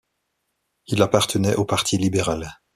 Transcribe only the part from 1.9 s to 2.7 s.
libéral.